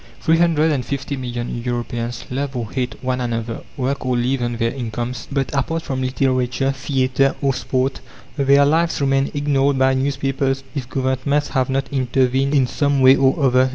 Three 0.19 0.37
hundred 0.39 0.71
and 0.71 0.83
fifty 0.83 1.15
million 1.15 1.61
Europeans 1.63 2.25
love 2.31 2.55
or 2.55 2.71
hate 2.71 2.95
one 3.03 3.21
another, 3.21 3.61
work, 3.77 4.03
or 4.03 4.17
live 4.17 4.41
on 4.41 4.57
their 4.57 4.73
incomes; 4.73 5.27
but, 5.31 5.53
apart 5.53 5.83
from 5.83 6.01
literature, 6.01 6.71
theatre, 6.71 7.35
or 7.39 7.53
sport, 7.53 7.99
their 8.35 8.65
lives 8.65 8.99
remain 8.99 9.29
ignored 9.35 9.77
by 9.77 9.93
newspapers 9.93 10.63
if 10.73 10.89
Governments 10.89 11.49
have 11.49 11.69
not 11.69 11.87
intervened 11.93 12.53
in 12.53 12.53
it 12.53 12.57
in 12.61 12.65
some 12.65 12.99
way 13.01 13.15
or 13.15 13.43
other. 13.43 13.69